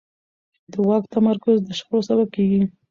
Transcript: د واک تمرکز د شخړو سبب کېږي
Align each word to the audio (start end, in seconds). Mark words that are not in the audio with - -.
د 0.71 0.73
واک 0.87 1.03
تمرکز 1.15 1.57
د 1.63 1.69
شخړو 1.77 2.07
سبب 2.09 2.27
کېږي 2.35 2.61